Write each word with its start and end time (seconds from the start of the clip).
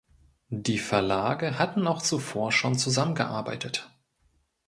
Die 0.55 0.79
Verlage 0.79 1.59
hatten 1.59 1.85
auch 1.85 2.01
zuvor 2.01 2.51
schon 2.51 2.75
zusammengearbeitet. 2.75 3.93